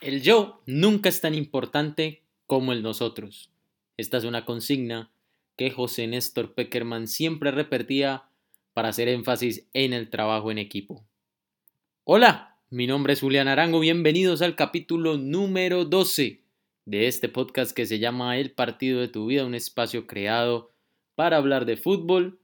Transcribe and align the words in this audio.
El 0.00 0.22
yo 0.22 0.62
nunca 0.64 1.10
es 1.10 1.20
tan 1.20 1.34
importante 1.34 2.22
como 2.46 2.72
el 2.72 2.82
nosotros. 2.82 3.50
Esta 3.98 4.16
es 4.16 4.24
una 4.24 4.46
consigna 4.46 5.12
que 5.56 5.70
José 5.70 6.06
Néstor 6.06 6.54
Peckerman 6.54 7.06
siempre 7.06 7.50
repetía 7.50 8.24
para 8.72 8.88
hacer 8.88 9.08
énfasis 9.08 9.66
en 9.74 9.92
el 9.92 10.08
trabajo 10.08 10.50
en 10.50 10.56
equipo. 10.56 11.04
Hola, 12.04 12.56
mi 12.70 12.86
nombre 12.86 13.12
es 13.12 13.20
Julián 13.20 13.46
Arango, 13.46 13.78
bienvenidos 13.78 14.40
al 14.40 14.56
capítulo 14.56 15.18
número 15.18 15.84
12 15.84 16.40
de 16.86 17.06
este 17.06 17.28
podcast 17.28 17.72
que 17.72 17.84
se 17.84 17.98
llama 17.98 18.38
El 18.38 18.52
partido 18.52 19.00
de 19.00 19.08
tu 19.08 19.26
vida, 19.26 19.44
un 19.44 19.54
espacio 19.54 20.06
creado 20.06 20.70
para 21.14 21.36
hablar 21.36 21.66
de 21.66 21.76
fútbol, 21.76 22.40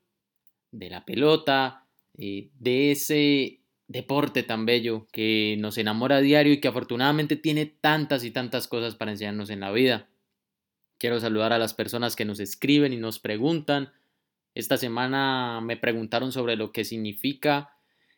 de 0.73 0.91
la 0.91 1.07
pelota, 1.07 1.87
eh, 2.19 2.51
de 2.61 2.91
ese 2.91 3.61
deporte 3.89 4.43
tan 4.43 4.67
bello 4.67 5.07
que 5.13 5.57
nos 5.59 5.79
enamora 5.79 6.17
a 6.17 6.21
diario 6.21 6.53
y 6.53 6.61
que 6.61 6.69
afortunadamente 6.69 7.37
tiene 7.37 7.67
tantas 7.67 8.25
y 8.25 8.31
tantas 8.31 8.69
cosas 8.69 8.97
para 8.97 9.13
enseñarnos 9.13 9.51
en 9.51 9.61
la 9.61 9.73
vida. 9.73 10.09
Quiero 10.99 11.21
saludar 11.21 11.53
a 11.53 11.59
las 11.59 11.75
personas 11.75 12.17
que 12.17 12.25
nos 12.25 12.41
escriben 12.41 12.93
y 12.93 12.97
nos 12.97 13.19
preguntan. 13.19 13.93
Esta 14.55 14.77
semana 14.77 15.61
me 15.63 15.77
preguntaron 15.77 16.33
sobre 16.33 16.57
lo 16.57 16.73
que 16.73 16.85
significa 16.85 17.77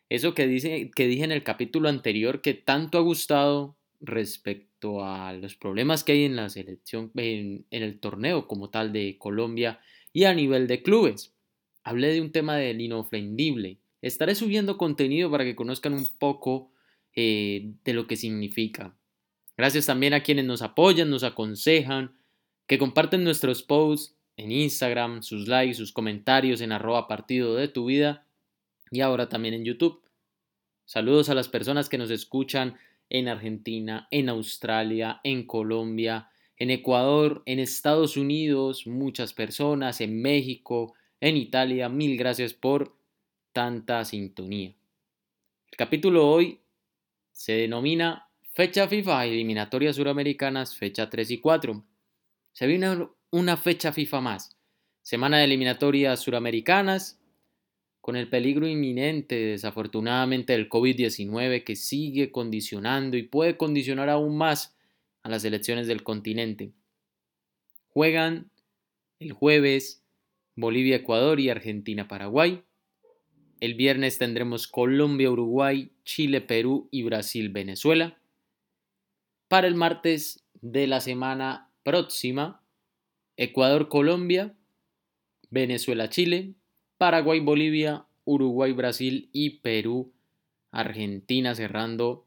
eso 0.09 0.33
que, 0.33 0.47
dice, 0.47 0.89
que 0.95 1.07
dije 1.07 1.23
en 1.23 1.31
el 1.31 1.43
capítulo 1.43 1.87
anterior 1.87 2.41
que 2.41 2.55
tanto 2.55 2.97
ha 2.97 3.01
gustado 3.01 3.77
respecto 3.99 5.03
a 5.05 5.33
los 5.33 5.55
problemas 5.55 6.03
que 6.03 6.13
hay 6.13 6.25
en 6.25 6.35
la 6.35 6.49
selección, 6.49 7.11
en, 7.15 7.65
en 7.69 7.83
el 7.83 7.99
torneo 7.99 8.47
como 8.47 8.71
tal 8.71 8.91
de 8.91 9.17
Colombia 9.19 9.79
y 10.11 10.23
a 10.23 10.33
nivel 10.33 10.67
de 10.67 10.81
clubes. 10.81 11.35
Hablé 11.83 12.11
de 12.11 12.21
un 12.21 12.31
tema 12.31 12.55
del 12.55 12.81
inofendible, 12.81 13.77
Estaré 14.01 14.35
subiendo 14.35 14.77
contenido 14.77 15.29
para 15.29 15.43
que 15.43 15.55
conozcan 15.55 15.93
un 15.93 16.07
poco 16.17 16.71
eh, 17.15 17.73
de 17.83 17.93
lo 17.93 18.07
que 18.07 18.15
significa. 18.15 18.95
Gracias 19.57 19.87
también 19.87 20.13
a 20.13 20.23
quienes 20.23 20.45
nos 20.45 20.61
apoyan, 20.61 21.09
nos 21.09 21.23
aconsejan, 21.23 22.15
que 22.65 22.77
comparten 22.77 23.23
nuestros 23.23 23.63
posts 23.63 24.15
en 24.37 24.51
Instagram, 24.51 25.21
sus 25.21 25.47
likes, 25.47 25.73
sus 25.73 25.91
comentarios 25.91 26.61
en 26.61 26.71
arroba 26.71 27.07
partido 27.07 27.55
de 27.55 27.67
tu 27.67 27.85
vida 27.85 28.25
y 28.89 29.01
ahora 29.01 29.27
también 29.27 29.53
en 29.53 29.65
YouTube. 29.65 30.01
Saludos 30.85 31.29
a 31.29 31.35
las 31.35 31.49
personas 31.49 31.89
que 31.89 31.97
nos 31.97 32.09
escuchan 32.09 32.77
en 33.09 33.27
Argentina, 33.27 34.07
en 34.11 34.29
Australia, 34.29 35.19
en 35.23 35.45
Colombia, 35.45 36.29
en 36.57 36.71
Ecuador, 36.71 37.43
en 37.45 37.59
Estados 37.59 38.17
Unidos, 38.17 38.87
muchas 38.87 39.33
personas, 39.33 39.99
en 39.99 40.21
México, 40.21 40.93
en 41.19 41.37
Italia. 41.37 41.89
Mil 41.89 42.17
gracias 42.17 42.53
por 42.53 42.98
tanta 43.51 44.03
sintonía. 44.05 44.75
El 45.71 45.77
capítulo 45.77 46.27
hoy 46.27 46.59
se 47.31 47.53
denomina 47.53 48.29
Fecha 48.53 48.87
FIFA 48.87 49.25
Eliminatorias 49.25 49.95
Suramericanas, 49.95 50.75
fecha 50.75 51.09
3 51.09 51.31
y 51.31 51.37
4. 51.39 51.85
Se 52.51 52.67
viene 52.67 53.07
una 53.31 53.57
fecha 53.57 53.93
FIFA 53.93 54.21
más. 54.21 54.57
Semana 55.01 55.37
de 55.37 55.45
eliminatorias 55.45 56.19
suramericanas, 56.19 57.19
con 58.01 58.15
el 58.15 58.29
peligro 58.29 58.67
inminente, 58.67 59.35
desafortunadamente, 59.35 60.53
del 60.53 60.69
COVID-19 60.69 61.63
que 61.63 61.75
sigue 61.75 62.31
condicionando 62.31 63.17
y 63.17 63.23
puede 63.23 63.57
condicionar 63.57 64.09
aún 64.09 64.37
más 64.37 64.75
a 65.23 65.29
las 65.29 65.43
elecciones 65.45 65.87
del 65.87 66.03
continente. 66.03 66.71
Juegan 67.87 68.51
el 69.19 69.33
jueves 69.33 70.03
Bolivia-Ecuador 70.55 71.39
y 71.39 71.49
Argentina-Paraguay. 71.49 72.63
El 73.59 73.73
viernes 73.73 74.17
tendremos 74.17 74.67
Colombia, 74.67 75.29
Uruguay, 75.29 75.91
Chile, 76.05 76.39
Perú 76.39 76.87
y 76.91 77.03
Brasil, 77.03 77.49
Venezuela. 77.49 78.17
Para 79.49 79.67
el 79.67 79.75
martes 79.75 80.45
de 80.61 80.87
la 80.87 81.01
semana 81.01 81.69
próxima, 81.83 82.61
Ecuador, 83.35 83.89
Colombia, 83.89 84.55
Venezuela, 85.49 86.09
Chile, 86.09 86.53
Paraguay, 86.97 87.41
Bolivia, 87.41 88.05
Uruguay, 88.23 88.71
Brasil 88.71 89.29
y 89.33 89.61
Perú, 89.61 90.13
Argentina, 90.71 91.53
cerrando 91.53 92.25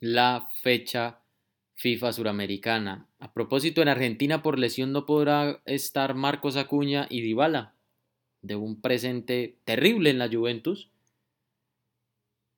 la 0.00 0.48
fecha 0.60 1.20
FIFA 1.74 2.12
suramericana. 2.12 3.06
A 3.20 3.32
propósito, 3.32 3.80
en 3.80 3.88
Argentina 3.88 4.42
por 4.42 4.58
lesión 4.58 4.92
no 4.92 5.06
podrá 5.06 5.62
estar 5.64 6.14
Marcos 6.14 6.56
Acuña 6.56 7.06
y 7.08 7.22
Dybala 7.22 7.75
de 8.46 8.56
un 8.56 8.80
presente 8.80 9.56
terrible 9.64 10.10
en 10.10 10.18
la 10.18 10.28
Juventus. 10.28 10.90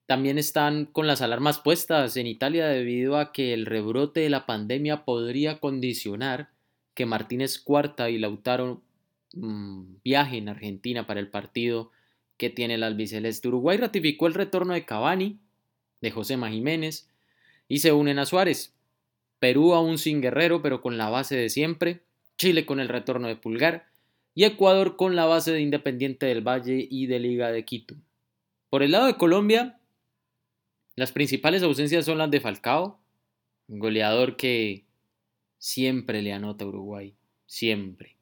También 0.06 0.38
están 0.38 0.86
con 0.86 1.06
las 1.06 1.20
alarmas 1.20 1.58
puestas 1.58 2.16
en 2.16 2.26
Italia 2.26 2.66
debido 2.66 3.18
a 3.18 3.32
que 3.32 3.52
el 3.52 3.66
rebrote 3.66 4.20
de 4.20 4.30
la 4.30 4.46
pandemia 4.46 5.04
podría 5.04 5.60
condicionar 5.60 6.50
que 6.94 7.06
Martínez 7.06 7.58
Cuarta 7.58 8.10
y 8.10 8.18
Lautaro 8.18 8.82
mm, 9.34 9.96
viajen 10.04 10.48
a 10.48 10.52
Argentina 10.52 11.06
para 11.06 11.20
el 11.20 11.28
partido 11.28 11.90
que 12.38 12.50
tiene 12.50 12.74
el 12.74 12.82
albiceleste. 12.82 13.48
Uruguay 13.48 13.76
ratificó 13.76 14.26
el 14.26 14.34
retorno 14.34 14.72
de 14.72 14.84
Cavani, 14.84 15.38
de 16.00 16.10
José 16.10 16.38
Jiménez 16.38 17.08
y 17.68 17.80
se 17.80 17.92
unen 17.92 18.18
a 18.18 18.26
Suárez. 18.26 18.74
Perú 19.38 19.74
aún 19.74 19.98
sin 19.98 20.20
Guerrero, 20.20 20.62
pero 20.62 20.80
con 20.80 20.98
la 20.98 21.10
base 21.10 21.36
de 21.36 21.50
siempre. 21.50 22.00
Chile 22.36 22.64
con 22.64 22.80
el 22.80 22.88
retorno 22.88 23.28
de 23.28 23.36
Pulgar 23.36 23.86
y 24.38 24.44
Ecuador 24.44 24.94
con 24.94 25.16
la 25.16 25.24
base 25.24 25.50
de 25.50 25.60
Independiente 25.60 26.26
del 26.26 26.46
Valle 26.46 26.86
y 26.88 27.06
de 27.06 27.18
Liga 27.18 27.50
de 27.50 27.64
Quito. 27.64 27.96
Por 28.70 28.84
el 28.84 28.92
lado 28.92 29.06
de 29.08 29.16
Colombia, 29.16 29.80
las 30.94 31.10
principales 31.10 31.64
ausencias 31.64 32.04
son 32.04 32.18
las 32.18 32.30
de 32.30 32.38
Falcao, 32.38 33.00
goleador 33.66 34.36
que 34.36 34.84
siempre 35.58 36.22
le 36.22 36.32
anota 36.32 36.66
Uruguay, 36.66 37.16
siempre. 37.46 38.14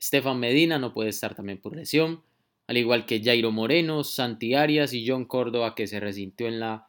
Estefan 0.00 0.40
Medina 0.40 0.80
no 0.80 0.92
puede 0.92 1.10
estar 1.10 1.36
también 1.36 1.60
por 1.60 1.76
lesión, 1.76 2.24
al 2.66 2.78
igual 2.78 3.06
que 3.06 3.22
Jairo 3.22 3.52
Moreno, 3.52 4.02
Santi 4.02 4.54
Arias 4.54 4.92
y 4.94 5.06
John 5.08 5.26
Córdoba 5.26 5.76
que 5.76 5.86
se 5.86 6.00
resintió 6.00 6.48
en 6.48 6.58
la 6.58 6.88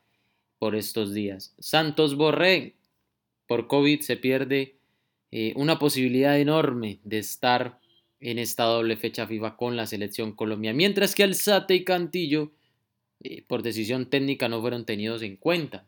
por 0.57 0.75
estos 0.75 1.13
días. 1.13 1.53
Santos 1.59 2.16
Borré, 2.16 2.74
por 3.45 3.68
COVID 3.68 4.00
se 4.00 4.18
pierde 4.18 4.78
eh, 5.29 5.53
una 5.56 5.78
posibilidad 5.78 6.39
enorme 6.39 6.97
de 7.03 7.19
estar 7.19 7.79
en 8.19 8.39
esta 8.39 8.63
doble 8.63 8.97
fecha 8.97 9.28
FIFA 9.28 9.57
con 9.57 9.75
la 9.75 9.85
selección 9.85 10.33
Colombia, 10.33 10.73
mientras 10.73 11.13
que 11.13 11.23
Alzate 11.23 11.75
y 11.75 11.83
Cantillo, 11.83 12.51
eh, 13.22 13.44
por 13.44 13.63
decisión 13.63 14.09
técnica, 14.09 14.47
no 14.50 14.61
fueron 14.61 14.85
tenidos 14.85 15.22
en 15.22 15.38
cuenta. 15.38 15.88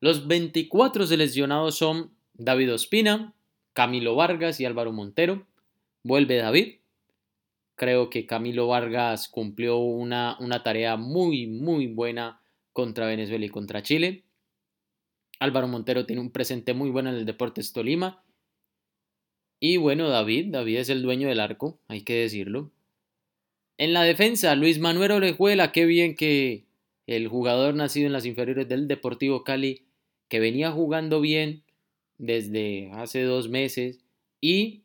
Los 0.00 0.26
24 0.26 1.06
seleccionados 1.06 1.76
son 1.76 2.12
David 2.34 2.74
Ospina, 2.74 3.34
Camilo 3.72 4.14
Vargas 4.14 4.60
y 4.60 4.64
Álvaro 4.64 4.92
Montero. 4.92 5.46
Vuelve 6.02 6.36
David. 6.36 6.76
Creo 7.74 8.10
que 8.10 8.26
Camilo 8.26 8.68
Vargas 8.68 9.28
cumplió 9.28 9.78
una, 9.78 10.36
una 10.40 10.62
tarea 10.62 10.96
muy, 10.96 11.46
muy 11.46 11.86
buena 11.86 12.40
contra 12.72 13.06
Venezuela 13.06 13.44
y 13.44 13.50
contra 13.50 13.82
Chile. 13.82 14.24
Álvaro 15.40 15.68
Montero 15.68 16.06
tiene 16.06 16.22
un 16.22 16.30
presente 16.30 16.74
muy 16.74 16.90
bueno 16.90 17.10
en 17.10 17.16
el 17.16 17.26
Deportes 17.26 17.72
Tolima 17.72 18.22
y 19.60 19.76
bueno, 19.76 20.08
David, 20.08 20.46
David 20.50 20.78
es 20.78 20.88
el 20.88 21.02
dueño 21.02 21.28
del 21.28 21.40
arco, 21.40 21.78
hay 21.88 22.02
que 22.02 22.14
decirlo. 22.14 22.70
En 23.76 23.92
la 23.92 24.02
defensa, 24.02 24.54
Luis 24.54 24.78
Manuel 24.78 25.12
Orejuela, 25.12 25.72
qué 25.72 25.84
bien 25.84 26.14
que 26.14 26.64
el 27.06 27.28
jugador 27.28 27.74
nacido 27.74 28.06
en 28.06 28.12
las 28.12 28.26
inferiores 28.26 28.68
del 28.68 28.86
Deportivo 28.86 29.44
Cali, 29.44 29.84
que 30.28 30.40
venía 30.40 30.70
jugando 30.70 31.20
bien 31.20 31.62
desde 32.18 32.90
hace 32.92 33.22
dos 33.22 33.48
meses 33.48 34.00
y, 34.40 34.82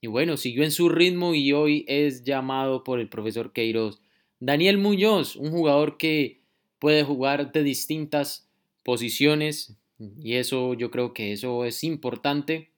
y 0.00 0.06
bueno, 0.06 0.36
siguió 0.36 0.64
en 0.64 0.70
su 0.70 0.88
ritmo 0.88 1.34
y 1.34 1.52
hoy 1.52 1.84
es 1.88 2.24
llamado 2.24 2.82
por 2.82 3.00
el 3.00 3.08
profesor 3.08 3.52
Queiroz. 3.52 4.00
Daniel 4.40 4.78
Muñoz, 4.78 5.36
un 5.36 5.50
jugador 5.50 5.96
que 5.98 6.40
puede 6.78 7.02
jugar 7.02 7.52
de 7.52 7.62
distintas 7.62 8.48
posiciones 8.82 9.76
y 9.98 10.34
eso 10.34 10.74
yo 10.74 10.90
creo 10.90 11.14
que 11.14 11.32
eso 11.32 11.64
es 11.64 11.84
importante 11.84 12.70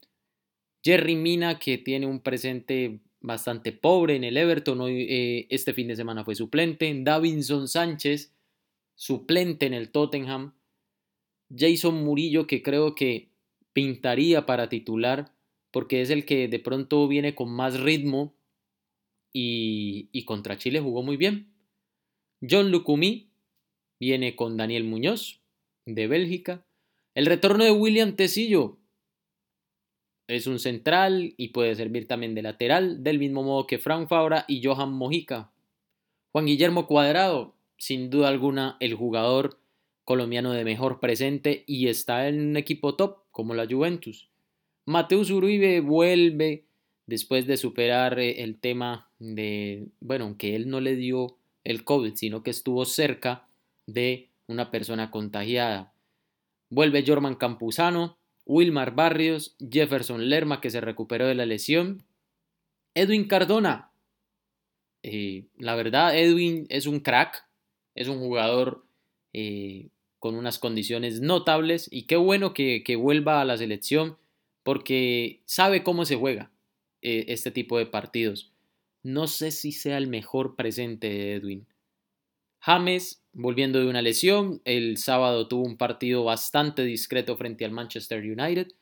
Jerry 0.86 1.16
Mina, 1.16 1.58
que 1.58 1.78
tiene 1.78 2.06
un 2.06 2.20
presente 2.20 3.00
bastante 3.20 3.72
pobre 3.72 4.14
en 4.14 4.22
el 4.22 4.36
Everton, 4.36 4.80
hoy, 4.80 5.04
eh, 5.08 5.46
este 5.50 5.74
fin 5.74 5.88
de 5.88 5.96
semana 5.96 6.24
fue 6.24 6.36
suplente. 6.36 6.94
Davinson 7.02 7.66
Sánchez, 7.66 8.32
suplente 8.94 9.66
en 9.66 9.74
el 9.74 9.90
Tottenham. 9.90 10.54
Jason 11.50 12.04
Murillo, 12.04 12.46
que 12.46 12.62
creo 12.62 12.94
que 12.94 13.32
pintaría 13.72 14.46
para 14.46 14.68
titular, 14.68 15.32
porque 15.72 16.02
es 16.02 16.10
el 16.10 16.24
que 16.24 16.46
de 16.46 16.60
pronto 16.60 17.08
viene 17.08 17.34
con 17.34 17.50
más 17.50 17.80
ritmo 17.80 18.36
y, 19.32 20.08
y 20.12 20.24
contra 20.24 20.56
Chile 20.56 20.78
jugó 20.78 21.02
muy 21.02 21.16
bien. 21.16 21.52
John 22.48 22.70
Lucumí 22.70 23.32
viene 23.98 24.36
con 24.36 24.56
Daniel 24.56 24.84
Muñoz, 24.84 25.40
de 25.84 26.06
Bélgica. 26.06 26.64
El 27.16 27.26
retorno 27.26 27.64
de 27.64 27.72
William 27.72 28.14
Tecillo, 28.14 28.78
es 30.28 30.46
un 30.46 30.58
central 30.58 31.34
y 31.36 31.48
puede 31.48 31.74
servir 31.74 32.08
también 32.08 32.34
de 32.34 32.42
lateral, 32.42 33.02
del 33.02 33.18
mismo 33.18 33.42
modo 33.42 33.66
que 33.66 33.78
Frank 33.78 34.08
Fabra 34.08 34.44
y 34.48 34.64
Johan 34.64 34.92
Mojica. 34.92 35.50
Juan 36.32 36.46
Guillermo 36.46 36.86
Cuadrado, 36.86 37.54
sin 37.78 38.10
duda 38.10 38.28
alguna 38.28 38.76
el 38.80 38.94
jugador 38.94 39.58
colombiano 40.04 40.52
de 40.52 40.64
mejor 40.64 41.00
presente 41.00 41.64
y 41.66 41.88
está 41.88 42.28
en 42.28 42.50
un 42.50 42.56
equipo 42.56 42.94
top 42.94 43.18
como 43.30 43.54
la 43.54 43.66
Juventus. 43.66 44.28
Mateus 44.84 45.30
Uribe 45.30 45.80
vuelve 45.80 46.64
después 47.06 47.46
de 47.46 47.56
superar 47.56 48.18
eh, 48.18 48.42
el 48.42 48.58
tema 48.58 49.08
de, 49.18 49.88
bueno, 50.00 50.24
aunque 50.24 50.54
él 50.54 50.68
no 50.68 50.80
le 50.80 50.96
dio 50.96 51.36
el 51.64 51.84
COVID, 51.84 52.14
sino 52.14 52.42
que 52.42 52.50
estuvo 52.50 52.84
cerca 52.84 53.48
de 53.86 54.28
una 54.46 54.70
persona 54.70 55.10
contagiada. 55.10 55.92
Vuelve 56.70 57.04
Jorman 57.06 57.34
Campuzano, 57.34 58.16
Wilmar 58.46 58.94
Barrios, 58.94 59.56
Jefferson 59.58 60.28
Lerma 60.28 60.60
que 60.60 60.70
se 60.70 60.80
recuperó 60.80 61.26
de 61.26 61.34
la 61.34 61.46
lesión, 61.46 62.04
Edwin 62.94 63.28
Cardona. 63.28 63.90
Eh, 65.02 65.46
la 65.58 65.74
verdad, 65.74 66.18
Edwin 66.18 66.66
es 66.70 66.86
un 66.86 67.00
crack, 67.00 67.46
es 67.94 68.08
un 68.08 68.18
jugador 68.18 68.86
eh, 69.32 69.88
con 70.18 70.36
unas 70.36 70.58
condiciones 70.58 71.20
notables 71.20 71.88
y 71.90 72.06
qué 72.06 72.16
bueno 72.16 72.54
que, 72.54 72.96
vuelva 72.98 73.40
a 73.40 73.44
la 73.44 73.58
selección 73.58 74.16
porque 74.62 75.42
sabe 75.44 75.82
cómo 75.82 76.04
se 76.04 76.16
juega 76.16 76.50
eh, 77.02 77.26
este 77.28 77.50
tipo 77.50 77.78
de 77.78 77.86
partidos. 77.86 78.52
No 79.02 79.26
sé 79.26 79.50
si 79.50 79.72
sea 79.72 79.98
el 79.98 80.06
mejor 80.06 80.56
presente 80.56 81.08
de 81.08 81.34
Edwin. 81.34 81.66
James, 82.66 83.22
volviendo 83.32 83.78
de 83.78 83.86
una 83.86 84.02
lesión, 84.02 84.60
el 84.64 84.96
sábado 84.96 85.46
tuvo 85.46 85.64
un 85.64 85.76
partido 85.76 86.24
bastante 86.24 86.82
discreto 86.82 87.36
frente 87.36 87.64
al 87.64 87.70
Manchester 87.70 88.20
United, 88.20 88.72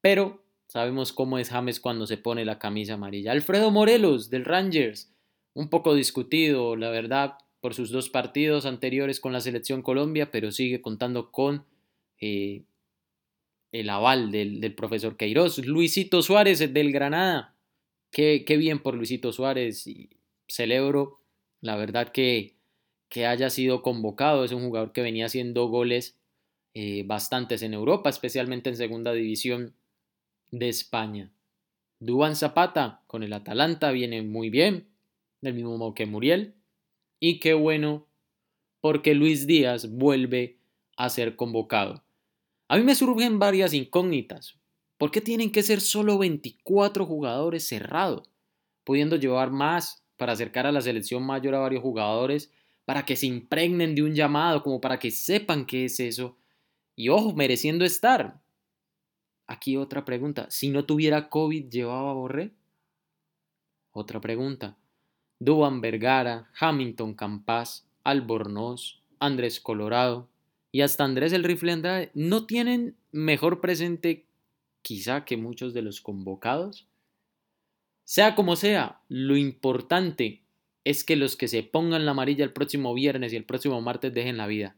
pero 0.00 0.42
sabemos 0.68 1.12
cómo 1.12 1.36
es 1.38 1.50
James 1.50 1.80
cuando 1.80 2.06
se 2.06 2.16
pone 2.16 2.46
la 2.46 2.58
camisa 2.58 2.94
amarilla. 2.94 3.32
Alfredo 3.32 3.70
Morelos, 3.70 4.30
del 4.30 4.46
Rangers, 4.46 5.12
un 5.52 5.68
poco 5.68 5.94
discutido, 5.94 6.76
la 6.76 6.88
verdad, 6.88 7.34
por 7.60 7.74
sus 7.74 7.90
dos 7.90 8.08
partidos 8.08 8.64
anteriores 8.64 9.20
con 9.20 9.34
la 9.34 9.42
selección 9.42 9.82
Colombia, 9.82 10.30
pero 10.30 10.50
sigue 10.50 10.80
contando 10.80 11.30
con 11.30 11.66
eh, 12.22 12.62
el 13.70 13.90
aval 13.90 14.32
del, 14.32 14.74
profesor 14.74 15.18
Queiroz. 15.18 15.58
Luisito 15.58 16.22
Suárez 16.22 16.72
del 16.72 16.90
Granada. 16.90 17.54
Qué, 18.10 18.42
bien 18.56 18.78
por 18.78 18.94
Luisito 18.94 19.30
Suárez. 19.30 19.84
Celebro, 20.48 21.20
la 21.60 21.76
verdad, 21.76 22.10
que, 22.10 22.53
que 23.14 23.26
haya 23.26 23.48
sido 23.48 23.80
convocado. 23.80 24.42
Es 24.42 24.50
un 24.50 24.64
jugador 24.64 24.90
que 24.90 25.00
venía 25.00 25.26
haciendo 25.26 25.68
goles 25.68 26.18
eh, 26.74 27.04
bastantes 27.06 27.62
en 27.62 27.72
Europa, 27.72 28.10
especialmente 28.10 28.70
en 28.70 28.76
segunda 28.76 29.12
división 29.12 29.76
de 30.50 30.68
España. 30.68 31.30
Duban 32.00 32.34
Zapata 32.34 33.02
con 33.06 33.22
el 33.22 33.32
Atalanta 33.32 33.92
viene 33.92 34.22
muy 34.22 34.50
bien, 34.50 34.88
del 35.42 35.54
mismo 35.54 35.78
modo 35.78 35.94
que 35.94 36.06
Muriel. 36.06 36.54
Y 37.20 37.38
qué 37.38 37.54
bueno, 37.54 38.08
porque 38.80 39.14
Luis 39.14 39.46
Díaz 39.46 39.92
vuelve 39.92 40.58
a 40.96 41.08
ser 41.08 41.36
convocado. 41.36 42.02
A 42.66 42.76
mí 42.76 42.82
me 42.82 42.96
surgen 42.96 43.38
varias 43.38 43.74
incógnitas. 43.74 44.58
¿Por 44.98 45.12
qué 45.12 45.20
tienen 45.20 45.52
que 45.52 45.62
ser 45.62 45.80
solo 45.80 46.18
24 46.18 47.06
jugadores 47.06 47.64
cerrados? 47.64 48.28
Pudiendo 48.82 49.14
llevar 49.14 49.52
más 49.52 50.02
para 50.16 50.32
acercar 50.32 50.66
a 50.66 50.72
la 50.72 50.80
selección 50.80 51.24
mayor 51.24 51.54
a 51.54 51.60
varios 51.60 51.82
jugadores, 51.82 52.50
para 52.84 53.04
que 53.04 53.16
se 53.16 53.26
impregnen 53.26 53.94
de 53.94 54.02
un 54.02 54.14
llamado, 54.14 54.62
como 54.62 54.80
para 54.80 54.98
que 54.98 55.10
sepan 55.10 55.66
qué 55.66 55.86
es 55.86 56.00
eso. 56.00 56.36
Y 56.96 57.08
ojo, 57.08 57.32
mereciendo 57.32 57.84
estar. 57.84 58.40
Aquí 59.46 59.76
otra 59.76 60.04
pregunta. 60.04 60.46
Si 60.50 60.68
no 60.68 60.84
tuviera 60.84 61.28
COVID, 61.28 61.68
¿llevaba 61.68 62.12
Borré? 62.12 62.52
Otra 63.92 64.20
pregunta. 64.20 64.76
Duan 65.38 65.80
Vergara, 65.80 66.50
Hamilton 66.58 67.14
Campas, 67.14 67.86
Albornoz, 68.04 69.02
Andrés 69.18 69.60
Colorado 69.60 70.28
y 70.70 70.82
hasta 70.82 71.04
Andrés 71.04 71.32
el 71.32 71.44
Rifle 71.44 71.72
Andrade 71.72 72.10
no 72.14 72.46
tienen 72.46 72.96
mejor 73.12 73.60
presente 73.60 74.26
quizá 74.82 75.24
que 75.24 75.36
muchos 75.36 75.72
de 75.72 75.82
los 75.82 76.00
convocados. 76.00 76.86
Sea 78.04 78.34
como 78.34 78.56
sea, 78.56 79.00
lo 79.08 79.36
importante 79.36 80.43
es 80.84 81.04
que 81.04 81.16
los 81.16 81.36
que 81.36 81.48
se 81.48 81.62
pongan 81.62 82.04
la 82.04 82.12
amarilla 82.12 82.44
el 82.44 82.52
próximo 82.52 82.94
viernes 82.94 83.32
y 83.32 83.36
el 83.36 83.44
próximo 83.44 83.80
martes 83.80 84.12
dejen 84.12 84.36
la 84.36 84.46
vida. 84.46 84.76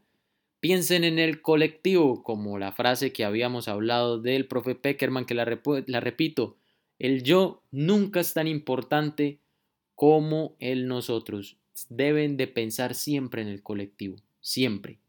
Piensen 0.59 1.03
en 1.03 1.19
el 1.19 1.41
colectivo, 1.41 2.23
como 2.23 2.57
la 2.57 2.71
frase 2.71 3.13
que 3.13 3.25
habíamos 3.25 3.67
hablado 3.67 4.19
del 4.19 4.47
profe 4.47 4.73
Peckerman, 4.73 5.25
que 5.25 5.35
la, 5.35 5.59
la 5.85 5.99
repito, 5.99 6.57
el 6.97 7.23
yo 7.23 7.61
nunca 7.71 8.19
es 8.19 8.33
tan 8.33 8.47
importante 8.47 9.39
como 9.93 10.55
el 10.59 10.87
nosotros. 10.87 11.57
Deben 11.89 12.37
de 12.37 12.47
pensar 12.47 12.95
siempre 12.95 13.43
en 13.43 13.49
el 13.49 13.61
colectivo, 13.61 14.17
siempre. 14.41 14.99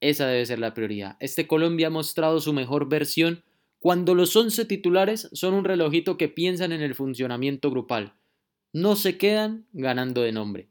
Esa 0.00 0.26
debe 0.26 0.46
ser 0.46 0.58
la 0.58 0.72
prioridad. 0.72 1.16
Este 1.20 1.46
Colombia 1.46 1.88
ha 1.88 1.90
mostrado 1.90 2.40
su 2.40 2.52
mejor 2.52 2.88
versión 2.88 3.42
cuando 3.78 4.14
los 4.14 4.34
11 4.34 4.64
titulares 4.64 5.28
son 5.32 5.54
un 5.54 5.64
relojito 5.64 6.16
que 6.16 6.28
piensan 6.28 6.72
en 6.72 6.80
el 6.80 6.94
funcionamiento 6.94 7.70
grupal. 7.70 8.14
No 8.72 8.96
se 8.96 9.16
quedan 9.18 9.66
ganando 9.72 10.22
de 10.22 10.32
nombre. 10.32 10.68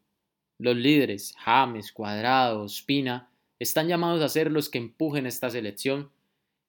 Los 0.58 0.76
líderes, 0.76 1.34
James, 1.38 1.92
Cuadrado, 1.92 2.68
Spina, 2.70 3.30
están 3.60 3.88
llamados 3.88 4.22
a 4.22 4.30
ser 4.30 4.52
los 4.52 4.70
que 4.70 4.78
empujen 4.78 5.26
esta 5.26 5.50
selección 5.50 6.12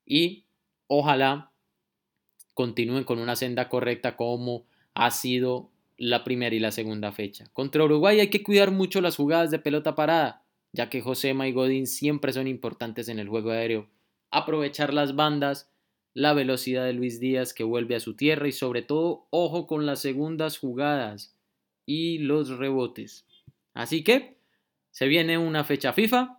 y 0.04 0.44
ojalá 0.86 1.50
continúen 2.54 3.04
con 3.04 3.18
una 3.18 3.36
senda 3.36 3.68
correcta 3.68 4.16
como 4.16 4.66
ha 4.94 5.10
sido 5.10 5.70
la 5.98 6.24
primera 6.24 6.54
y 6.54 6.58
la 6.60 6.72
segunda 6.72 7.12
fecha. 7.12 7.46
Contra 7.52 7.84
Uruguay 7.84 8.20
hay 8.20 8.28
que 8.28 8.42
cuidar 8.42 8.70
mucho 8.70 9.00
las 9.00 9.16
jugadas 9.16 9.50
de 9.50 9.58
pelota 9.58 9.94
parada, 9.94 10.42
ya 10.72 10.88
que 10.88 11.00
Josema 11.00 11.48
y 11.48 11.52
Godín 11.52 11.86
siempre 11.86 12.32
son 12.32 12.46
importantes 12.46 13.08
en 13.08 13.18
el 13.18 13.28
juego 13.28 13.50
aéreo. 13.50 13.88
Aprovechar 14.30 14.92
las 14.92 15.14
bandas, 15.16 15.70
la 16.16 16.32
velocidad 16.32 16.86
de 16.86 16.94
Luis 16.94 17.20
Díaz 17.20 17.52
que 17.52 17.62
vuelve 17.62 17.94
a 17.94 18.00
su 18.00 18.16
tierra 18.16 18.48
y 18.48 18.52
sobre 18.52 18.80
todo 18.80 19.26
ojo 19.28 19.66
con 19.66 19.84
las 19.84 20.00
segundas 20.00 20.56
jugadas 20.56 21.36
y 21.84 22.20
los 22.20 22.48
rebotes. 22.56 23.26
Así 23.74 24.02
que 24.02 24.38
se 24.90 25.08
viene 25.08 25.36
una 25.36 25.62
fecha 25.62 25.92
FIFA, 25.92 26.38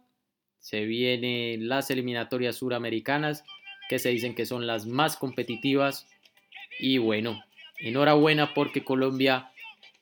se 0.57 0.85
vienen 0.85 1.69
las 1.69 1.91
eliminatorias 1.91 2.55
suramericanas 2.55 3.43
que 3.87 3.99
se 3.99 4.09
dicen 4.09 4.33
que 4.33 4.47
son 4.47 4.65
las 4.65 4.87
más 4.87 5.15
competitivas 5.15 6.07
y 6.79 6.97
bueno, 6.97 7.39
enhorabuena 7.77 8.55
porque 8.55 8.83
Colombia 8.83 9.51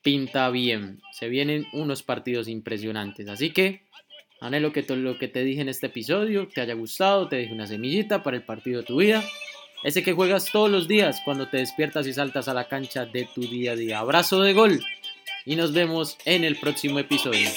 pinta 0.01 0.49
bien. 0.51 1.01
Se 1.11 1.27
vienen 1.27 1.65
unos 1.73 2.01
partidos 2.01 2.47
impresionantes. 2.47 3.27
Así 3.27 3.51
que 3.51 3.81
anhelo 4.39 4.71
que 4.71 4.83
todo 4.83 4.95
lo 4.95 5.19
que 5.19 5.27
te 5.27 5.43
dije 5.43 5.59
en 5.59 5.67
este 5.67 5.87
episodio 5.87 6.47
te 6.47 6.61
haya 6.61 6.75
gustado, 6.75 7.27
te 7.27 7.35
dije 7.35 7.53
una 7.53 7.67
semillita 7.67 8.23
para 8.23 8.37
el 8.37 8.43
partido 8.43 8.79
de 8.79 8.85
tu 8.85 8.99
vida. 9.01 9.21
Ese 9.85 10.01
que 10.01 10.13
juegas 10.13 10.51
todos 10.51 10.67
los 10.67 10.87
días 10.87 11.21
cuando 11.23 11.47
te 11.47 11.57
despiertas 11.57 12.07
y 12.07 12.13
saltas 12.13 12.47
a 12.47 12.55
la 12.55 12.67
cancha 12.67 13.05
de 13.05 13.29
tu 13.35 13.41
día 13.41 13.73
a 13.73 13.75
día. 13.75 13.99
Abrazo 13.99 14.41
de 14.41 14.53
gol 14.53 14.83
y 15.45 15.55
nos 15.55 15.73
vemos 15.73 16.17
en 16.25 16.43
el 16.43 16.55
próximo 16.55 16.97
episodio. 16.97 17.47